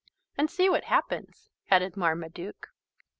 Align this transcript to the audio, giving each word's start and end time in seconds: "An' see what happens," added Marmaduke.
"An' 0.35 0.47
see 0.47 0.67
what 0.67 0.85
happens," 0.85 1.51
added 1.69 1.95
Marmaduke. 1.95 2.69